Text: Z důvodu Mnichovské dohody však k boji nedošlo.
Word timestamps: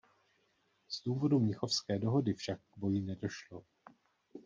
Z 0.89 1.03
důvodu 1.05 1.39
Mnichovské 1.39 1.99
dohody 1.99 2.33
však 2.33 2.59
k 2.71 2.77
boji 2.77 3.01
nedošlo. 3.01 3.63